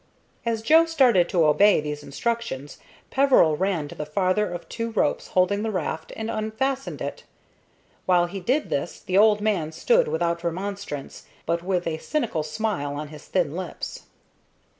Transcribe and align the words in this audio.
As 0.47 0.63
Joe 0.63 0.87
started 0.87 1.29
to 1.29 1.45
obey 1.45 1.79
these 1.79 2.01
instructions, 2.01 2.79
Peveril 3.11 3.55
ran 3.55 3.87
to 3.87 3.93
the 3.93 4.03
farther 4.07 4.51
of 4.51 4.67
two 4.67 4.89
ropes 4.89 5.27
holding 5.37 5.61
the 5.61 5.69
raft 5.69 6.11
and 6.15 6.27
unfastened 6.31 7.03
it. 7.03 7.23
While 8.07 8.25
he 8.25 8.39
did 8.39 8.71
this 8.71 8.99
the 8.99 9.19
old 9.19 9.41
man 9.41 9.71
stood 9.71 10.07
without 10.07 10.43
remonstrance, 10.43 11.25
but 11.45 11.61
with 11.61 11.85
a 11.85 11.99
cynical 11.99 12.41
smile 12.41 12.95
on 12.95 13.09
his 13.09 13.25
thin 13.27 13.55
lips. 13.55 14.07